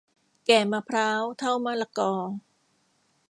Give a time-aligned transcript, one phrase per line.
[0.45, 2.15] แก่มะพร้าว เฒ่ามะละกอ